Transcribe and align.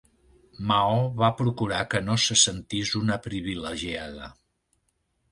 Mao 0.69 1.01
va 1.17 1.27
procurar 1.41 1.81
que 1.91 2.01
no 2.05 2.15
se 2.23 2.37
sentís 2.43 2.93
una 3.01 3.17
privilegiada. 3.27 4.31